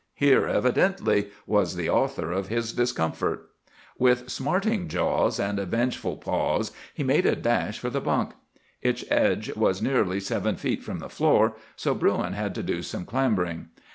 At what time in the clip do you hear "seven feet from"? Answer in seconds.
10.19-10.97